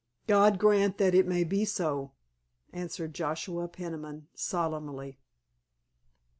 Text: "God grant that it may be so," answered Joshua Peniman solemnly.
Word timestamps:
"God 0.25 0.57
grant 0.57 0.97
that 0.97 1.13
it 1.13 1.27
may 1.27 1.43
be 1.43 1.63
so," 1.63 2.11
answered 2.73 3.13
Joshua 3.13 3.67
Peniman 3.67 4.29
solemnly. 4.33 5.19